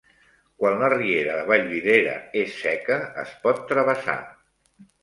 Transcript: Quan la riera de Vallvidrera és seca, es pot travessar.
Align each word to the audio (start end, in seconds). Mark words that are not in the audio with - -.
Quan 0.61 0.77
la 0.83 0.89
riera 0.93 1.35
de 1.41 1.45
Vallvidrera 1.51 2.17
és 2.45 2.59
seca, 2.65 3.01
es 3.27 3.39
pot 3.47 3.65
travessar. 3.75 4.19